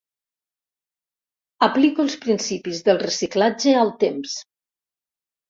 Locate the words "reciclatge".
3.05-3.77